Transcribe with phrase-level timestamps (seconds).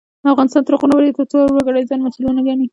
[0.33, 2.65] افغانستان تر هغو نه ابادیږي، ترڅو هر وګړی ځان مسؤل ونه ګڼي.